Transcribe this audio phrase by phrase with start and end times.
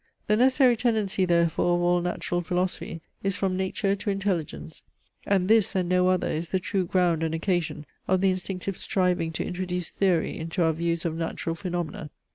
[0.25, 4.81] The necessary tendency therefore of all natural philosophy is from nature to intelligence;
[5.27, 9.31] and this, and no other is the true ground and occasion of the instinctive striving
[9.33, 12.09] to introduce theory into our views of natural phaenomena.